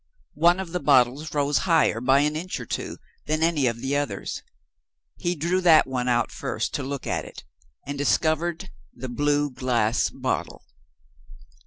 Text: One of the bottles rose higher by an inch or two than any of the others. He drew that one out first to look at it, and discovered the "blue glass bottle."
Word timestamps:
One 0.39 0.59
of 0.59 0.71
the 0.71 0.79
bottles 0.79 1.31
rose 1.35 1.59
higher 1.59 2.01
by 2.01 2.21
an 2.21 2.35
inch 2.35 2.59
or 2.59 2.65
two 2.65 2.97
than 3.27 3.43
any 3.43 3.67
of 3.67 3.81
the 3.81 3.95
others. 3.97 4.41
He 5.17 5.35
drew 5.35 5.61
that 5.61 5.85
one 5.85 6.09
out 6.09 6.31
first 6.31 6.73
to 6.73 6.81
look 6.81 7.05
at 7.05 7.23
it, 7.23 7.43
and 7.85 7.99
discovered 7.99 8.71
the 8.95 9.09
"blue 9.09 9.51
glass 9.51 10.09
bottle." 10.09 10.63